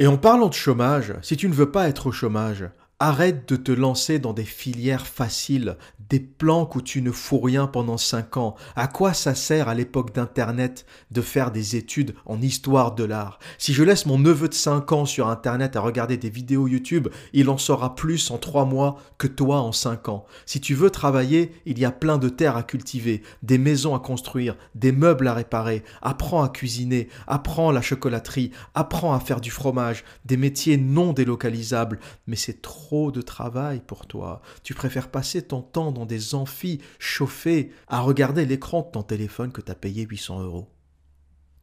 Et 0.00 0.06
en 0.06 0.16
parlant 0.16 0.48
de 0.48 0.54
chômage, 0.54 1.14
si 1.22 1.36
tu 1.36 1.48
ne 1.48 1.54
veux 1.54 1.72
pas 1.72 1.88
être 1.88 2.06
au 2.06 2.12
chômage, 2.12 2.64
Arrête 3.00 3.48
de 3.48 3.54
te 3.54 3.70
lancer 3.70 4.18
dans 4.18 4.32
des 4.32 4.44
filières 4.44 5.06
faciles, 5.06 5.76
des 6.10 6.18
planques 6.18 6.74
où 6.74 6.82
tu 6.82 7.00
ne 7.00 7.12
fous 7.12 7.38
rien 7.38 7.68
pendant 7.68 7.96
cinq 7.96 8.36
ans. 8.36 8.56
À 8.74 8.88
quoi 8.88 9.12
ça 9.14 9.36
sert 9.36 9.68
à 9.68 9.74
l'époque 9.74 10.12
d'Internet 10.12 10.84
de 11.12 11.20
faire 11.20 11.52
des 11.52 11.76
études 11.76 12.16
en 12.26 12.42
histoire 12.42 12.96
de 12.96 13.04
l'art? 13.04 13.38
Si 13.56 13.72
je 13.72 13.84
laisse 13.84 14.04
mon 14.06 14.18
neveu 14.18 14.48
de 14.48 14.54
cinq 14.54 14.90
ans 14.90 15.04
sur 15.04 15.28
Internet 15.28 15.76
à 15.76 15.80
regarder 15.80 16.16
des 16.16 16.28
vidéos 16.28 16.66
YouTube, 16.66 17.06
il 17.32 17.50
en 17.50 17.58
saura 17.58 17.94
plus 17.94 18.32
en 18.32 18.38
trois 18.38 18.64
mois 18.64 18.98
que 19.16 19.28
toi 19.28 19.60
en 19.60 19.70
cinq 19.70 20.08
ans. 20.08 20.24
Si 20.44 20.60
tu 20.60 20.74
veux 20.74 20.90
travailler, 20.90 21.52
il 21.66 21.78
y 21.78 21.84
a 21.84 21.92
plein 21.92 22.18
de 22.18 22.28
terres 22.28 22.56
à 22.56 22.64
cultiver, 22.64 23.22
des 23.44 23.58
maisons 23.58 23.94
à 23.94 24.00
construire, 24.00 24.56
des 24.74 24.90
meubles 24.90 25.28
à 25.28 25.34
réparer. 25.34 25.84
Apprends 26.02 26.42
à 26.42 26.48
cuisiner, 26.48 27.08
apprends 27.28 27.70
la 27.70 27.82
chocolaterie, 27.82 28.50
apprends 28.74 29.14
à 29.14 29.20
faire 29.20 29.40
du 29.40 29.52
fromage, 29.52 30.02
des 30.24 30.36
métiers 30.36 30.78
non 30.78 31.12
délocalisables. 31.12 32.00
Mais 32.26 32.34
c'est 32.34 32.60
trop 32.60 32.87
de 33.12 33.20
travail 33.20 33.80
pour 33.86 34.06
toi. 34.06 34.40
Tu 34.62 34.74
préfères 34.74 35.10
passer 35.10 35.42
ton 35.42 35.62
temps 35.62 35.92
dans 35.92 36.06
des 36.06 36.34
amphis 36.34 36.80
chauffés 36.98 37.70
à 37.86 38.00
regarder 38.00 38.46
l'écran 38.46 38.82
de 38.82 38.90
ton 38.90 39.02
téléphone 39.02 39.52
que 39.52 39.60
tu 39.60 39.70
as 39.70 39.74
payé 39.74 40.06
800 40.08 40.42
euros. 40.42 40.68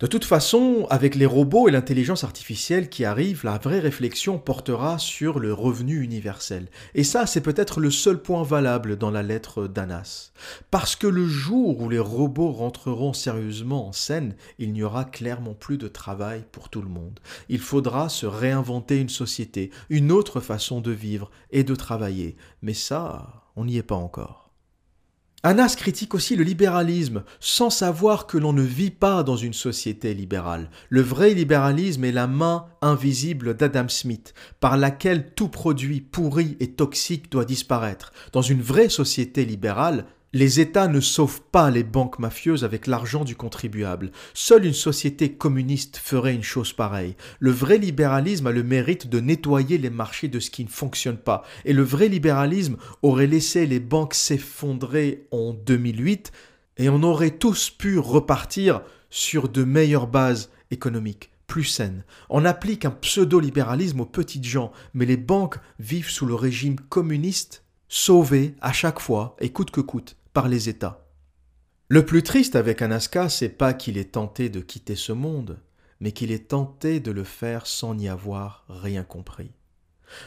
De 0.02 0.08
toute 0.08 0.26
façon, 0.26 0.88
avec 0.90 1.16
les 1.16 1.26
robots 1.26 1.70
et 1.70 1.72
l'intelligence 1.72 2.26
artificielle 2.26 2.90
qui 2.90 3.06
arrivent, 3.06 3.46
la 3.46 3.58
vraie 3.58 3.80
réflexion 3.80 4.38
portera 4.38 5.00
sur 5.00 5.40
le 5.40 5.54
revenu 5.54 6.02
universel. 6.02 6.68
Et 6.96 7.06
ça, 7.06 7.26
c'est 7.26 7.40
peut-être 7.40 7.80
le 7.80 7.90
seul 7.90 8.22
point 8.22 8.44
valable 8.44 8.98
dans 8.98 9.10
la 9.10 9.24
lettre 9.24 9.68
d'Anas. 9.68 10.34
Parce 10.70 10.98
que 10.98 11.08
le 11.08 11.26
jour 11.26 11.80
où 11.80 11.88
les 11.88 12.00
robots 12.00 12.52
rentreront 12.52 13.14
sérieusement 13.14 13.88
en 13.88 13.94
scène, 13.94 14.36
il 14.60 14.74
n'y 14.74 14.84
aura 14.84 15.06
clairement 15.06 15.54
plus 15.54 15.78
de 15.78 15.88
travail 15.88 16.44
pour 16.52 16.68
tout 16.68 16.82
le 16.82 16.90
monde. 16.90 17.22
Il 17.48 17.60
faudra 17.60 18.10
se 18.10 18.26
réinventer 18.26 19.00
une 19.00 19.08
société, 19.08 19.72
une 19.90 20.12
autre 20.12 20.42
façon 20.42 20.82
de 20.82 20.92
vivre 20.92 21.32
et 21.52 21.64
de 21.64 21.74
travailler. 21.74 22.36
Mais 22.62 22.74
ça, 22.74 23.46
on 23.56 23.64
n'y 23.64 23.78
est 23.78 23.84
pas 23.84 23.96
encore. 23.96 24.45
Anas 25.46 25.76
critique 25.76 26.16
aussi 26.16 26.36
le 26.36 26.44
libéralisme, 26.44 27.24
sans 27.40 27.70
savoir 27.70 28.26
que 28.26 28.40
l'on 28.40 28.52
ne 28.52 28.64
vit 28.64 28.90
pas 28.90 29.22
dans 29.22 29.36
une 29.36 29.54
société 29.54 30.16
libérale. 30.16 30.72
Le 30.90 31.02
vrai 31.02 31.36
libéralisme 31.36 32.04
est 32.04 32.12
la 32.12 32.26
main 32.26 32.66
invisible 32.82 33.56
d'Adam 33.56 33.88
Smith, 33.88 34.34
par 34.60 34.76
laquelle 34.76 35.36
tout 35.36 35.50
produit 35.50 36.02
pourri 36.02 36.58
et 36.60 36.72
toxique 36.72 37.32
doit 37.32 37.46
disparaître. 37.46 38.12
Dans 38.32 38.42
une 38.42 38.64
vraie 38.64 38.90
société 38.90 39.46
libérale, 39.46 40.08
les 40.36 40.60
États 40.60 40.90
ne 40.90 41.00
sauvent 41.00 41.44
pas 41.50 41.72
les 41.72 41.86
banques 41.86 42.20
mafieuses 42.20 42.66
avec 42.66 42.88
l'argent 42.88 43.24
du 43.24 43.38
contribuable. 43.38 44.12
Seule 44.34 44.66
une 44.66 44.74
société 44.74 45.32
communiste 45.32 45.96
ferait 45.96 46.36
une 46.36 46.44
chose 46.44 46.74
pareille. 46.74 47.16
Le 47.40 47.52
vrai 47.52 47.78
libéralisme 47.78 48.48
a 48.48 48.52
le 48.52 48.62
mérite 48.62 49.08
de 49.08 49.22
nettoyer 49.22 49.78
les 49.78 49.90
marchés 49.90 50.28
de 50.28 50.42
ce 50.42 50.50
qui 50.50 50.66
ne 50.66 50.70
fonctionne 50.70 51.16
pas. 51.16 51.44
Et 51.64 51.72
le 51.72 51.84
vrai 51.84 52.10
libéralisme 52.10 52.76
aurait 53.02 53.28
laissé 53.28 53.66
les 53.66 53.80
banques 53.80 54.14
s'effondrer 54.14 55.26
en 55.32 55.54
2008 55.54 56.34
et 56.80 56.90
on 56.90 57.02
aurait 57.04 57.38
tous 57.38 57.70
pu 57.70 57.98
repartir 57.98 58.82
sur 59.10 59.48
de 59.48 59.64
meilleures 59.64 60.08
bases 60.08 60.50
économiques 60.70 61.32
plus 61.48 61.64
saines. 61.64 62.04
On 62.30 62.44
applique 62.44 62.84
un 62.84 62.92
pseudo-libéralisme 62.92 64.02
aux 64.02 64.06
petites 64.06 64.44
gens, 64.44 64.74
mais 64.94 65.06
les 65.06 65.16
banques 65.16 65.60
vivent 65.80 66.10
sous 66.10 66.26
le 66.26 66.36
régime 66.36 66.78
communiste, 66.78 67.64
sauvées 67.88 68.54
à 68.60 68.74
chaque 68.74 69.00
fois, 69.00 69.38
et 69.40 69.54
coûte 69.54 69.72
que 69.72 69.80
coûte 69.80 70.18
les 70.44 70.70
États. 70.70 71.08
Le 71.88 72.06
plus 72.06 72.24
triste 72.24 72.56
avec 72.56 72.82
Anaska, 72.82 73.30
c'est 73.30 73.50
pas 73.50 73.74
qu'il 73.74 73.98
ait 73.98 74.06
tenté 74.06 74.50
de 74.50 74.60
quitter 74.60 74.96
ce 74.96 75.14
monde, 75.14 75.60
mais 76.00 76.12
qu'il 76.12 76.32
ait 76.32 76.40
tenté 76.40 77.00
de 77.00 77.12
le 77.12 77.24
faire 77.24 77.66
sans 77.68 77.96
n'y 77.96 78.10
avoir 78.10 78.66
rien 78.68 79.04
compris. 79.04 79.52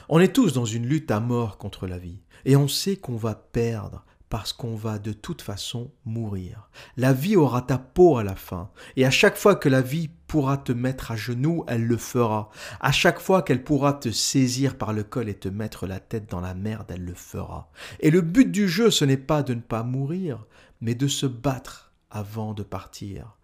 On 0.09 0.19
est 0.19 0.35
tous 0.35 0.53
dans 0.53 0.65
une 0.65 0.87
lutte 0.87 1.11
à 1.11 1.21
mort 1.21 1.59
contre 1.59 1.87
la 1.87 1.99
vie, 1.99 2.21
et 2.45 2.57
on 2.57 2.69
sait 2.69 2.97
qu'on 2.97 3.17
va 3.17 3.35
perdre 3.35 4.05
parce 4.29 4.53
qu'on 4.53 4.77
va 4.77 4.99
de 4.99 5.13
toute 5.13 5.43
façon 5.43 5.91
mourir. 6.05 6.69
La 6.97 7.13
vie 7.13 7.37
aura 7.37 7.63
ta 7.63 7.79
peau 7.79 8.19
à 8.19 8.25
la 8.25 8.35
fin, 8.35 8.71
et 8.97 9.05
à 9.05 9.11
chaque 9.11 9.37
fois 9.37 9.57
que 9.57 9.69
la 9.69 9.83
vie 9.83 10.11
pourra 10.29 10.59
te 10.59 10.71
mettre 10.71 11.11
à 11.11 11.17
genoux, 11.17 11.65
elle 11.67 11.85
le 11.85 11.97
fera. 11.97 12.51
À 12.81 12.93
chaque 12.93 13.19
fois 13.19 13.43
qu'elle 13.43 13.65
pourra 13.65 13.95
te 13.95 14.11
saisir 14.11 14.79
par 14.79 14.93
le 14.93 15.03
col 15.03 15.29
et 15.29 15.35
te 15.35 15.49
mettre 15.49 15.87
la 15.87 15.99
tête 15.99 16.31
dans 16.31 16.41
la 16.41 16.55
merde, 16.55 16.87
elle 16.91 17.05
le 17.05 17.15
fera. 17.15 17.73
Et 17.99 18.11
le 18.11 18.21
but 18.21 18.53
du 18.53 18.69
jeu, 18.69 18.91
ce 18.91 19.05
n'est 19.05 19.17
pas 19.17 19.43
de 19.43 19.55
ne 19.55 19.61
pas 19.61 19.83
mourir, 19.83 20.47
mais 20.81 20.95
de 20.95 21.09
se 21.09 21.27
battre 21.27 21.93
avant 22.11 22.55
de 22.55 22.63
partir. 22.63 23.37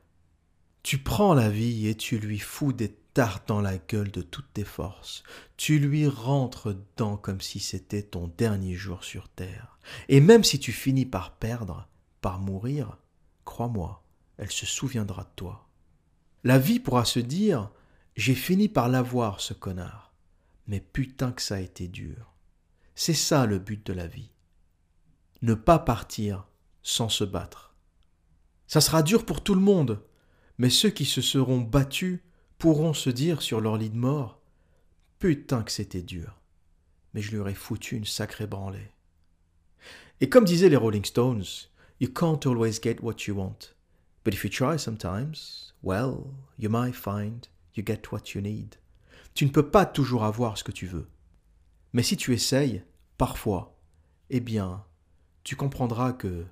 Tu 0.83 0.99
prends 0.99 1.35
la 1.35 1.49
vie 1.49 1.88
et 1.88 1.97
tu 1.97 2.19
lui 2.19 2.38
fous 2.38 2.75
des 2.75 2.95
tartes 3.14 3.49
dans 3.49 3.62
la 3.62 3.79
gueule 3.79 4.11
de 4.11 4.23
toutes 4.23 4.53
tes 4.53 4.64
forces. 4.64 5.23
Tu 5.57 5.79
lui 5.79 6.07
rentres 6.07 6.75
dedans 6.75 7.17
comme 7.17 7.41
si 7.41 7.61
c'était 7.61 8.03
ton 8.03 8.31
dernier 8.37 8.75
jour 8.75 9.03
sur 9.03 9.29
terre. 9.29 9.79
Et 10.09 10.21
même 10.21 10.45
si 10.45 10.59
tu 10.59 10.73
finis 10.73 11.07
par 11.07 11.37
perdre, 11.37 11.88
par 12.21 12.38
mourir, 12.41 12.99
crois-moi, 13.47 14.03
elle 14.37 14.50
se 14.50 14.67
souviendra 14.67 15.23
de 15.23 15.31
toi. 15.37 15.63
La 16.45 16.59
vie 16.59 16.79
pourra 16.79 17.07
se 17.07 17.19
dire 17.21 17.71
J'ai 18.17 18.35
fini 18.35 18.69
par 18.69 18.89
l'avoir, 18.89 19.41
ce 19.41 19.55
connard. 19.55 20.13
Mais 20.67 20.81
putain 20.81 21.33
que 21.33 21.43
ça 21.43 21.57
a 21.57 21.61
été 21.61 21.89
dur. 21.89 22.35
C'est 22.95 23.15
ça 23.15 23.47
le 23.47 23.59
but 23.59 23.85
de 23.87 23.93
la 23.93 24.07
vie. 24.07 24.31
Ne 25.43 25.55
pas 25.55 25.79
partir 25.79 26.47
sans 26.83 27.09
se 27.09 27.25
battre. 27.25 27.75
Ça 28.67 28.81
sera 28.81 29.03
dur 29.03 29.27
pour 29.27 29.43
tout 29.43 29.55
le 29.55 29.61
monde, 29.61 30.03
Mais 30.59 30.71
ceux 30.71 30.91
qui 30.91 31.05
se 31.05 31.21
seront 31.21 31.61
battus 31.61 32.21
pourront 32.59 32.95
se 32.95 33.11
dire 33.11 33.43
sur 33.43 33.61
leur 33.61 33.77
lit 33.77 33.91
de 33.91 33.97
mort 33.97 34.41
Putain 35.19 35.63
que 35.63 35.73
c'était 35.73 36.03
dur, 36.03 36.41
mais 37.13 37.23
je 37.23 37.31
lui 37.31 37.39
aurais 37.39 37.55
foutu 37.55 37.97
une 37.97 38.05
sacrée 38.05 38.47
branlée. 38.47 38.93
Et 40.21 40.29
comme 40.29 40.45
disaient 40.45 40.69
les 40.69 40.77
Rolling 40.77 41.05
Stones, 41.05 41.45
You 42.01 42.09
can't 42.13 42.47
always 42.47 42.81
get 42.83 42.99
what 43.01 43.17
you 43.27 43.35
want. 43.35 43.74
But 44.25 44.33
if 44.33 44.43
you 44.43 44.50
try 44.50 44.76
sometimes, 44.78 45.75
well, 45.83 46.35
you 46.59 46.71
might 46.71 46.95
find 46.95 47.47
you 47.75 47.83
get 47.83 48.11
what 48.11 48.35
you 48.35 48.40
need. 48.40 48.76
Tu 49.35 49.45
ne 49.45 49.50
peux 49.50 49.69
pas 49.69 49.85
toujours 49.85 50.25
avoir 50.25 50.57
ce 50.57 50.64
que 50.64 50.73
tu 50.73 50.87
veux. 50.87 51.09
Mais 51.93 52.02
si 52.02 52.16
tu 52.16 52.33
essayes, 52.33 52.83
parfois, 53.19 53.76
eh 54.31 54.40
bien, 54.40 54.85
tu 55.43 55.57
comprendras 55.57 56.12
que 56.12 56.47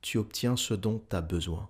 tu 0.00 0.18
obtiens 0.18 0.56
ce 0.56 0.74
dont 0.74 1.02
tu 1.08 1.14
as 1.14 1.20
besoin. 1.20 1.68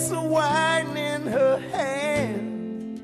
Glass 0.00 0.12
of 0.12 0.24
wine 0.24 0.96
in 0.96 1.26
her 1.26 1.58
hand. 1.72 3.00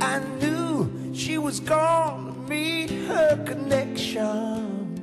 I 0.00 0.18
knew 0.40 1.14
she 1.14 1.38
was 1.38 1.60
gonna 1.60 2.32
meet 2.48 2.90
her 3.08 3.42
connection. 3.44 4.98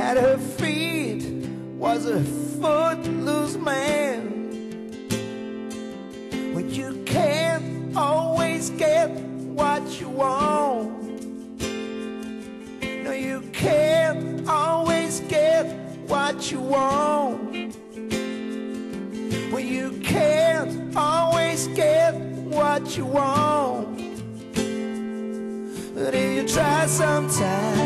At 0.00 0.16
her 0.16 0.38
feet 0.38 1.24
was 1.76 2.06
a 2.06 2.22
footloose 2.60 3.56
man. 3.56 4.20
When 6.54 6.70
you 6.70 7.02
can't 7.04 7.96
always 7.96 8.70
get 8.70 9.10
what 9.10 10.00
you 10.00 10.08
want. 10.08 11.02
No, 13.04 13.12
you 13.12 13.40
can't 13.52 14.48
always 14.48 15.20
get 15.20 15.66
what 16.06 16.50
you 16.50 16.60
want. 16.60 17.51
Can't 20.12 20.94
always 20.94 21.68
get 21.68 22.14
what 22.14 22.98
you 22.98 23.06
want. 23.06 23.96
But 25.94 26.14
if 26.14 26.36
you 26.36 26.46
try 26.46 26.84
sometimes. 26.86 27.81